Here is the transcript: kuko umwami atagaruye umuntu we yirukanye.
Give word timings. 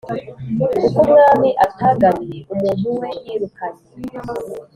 kuko 0.73 0.97
umwami 1.05 1.49
atagaruye 1.65 2.39
umuntu 2.53 2.87
we 2.99 3.09
yirukanye. 3.25 3.83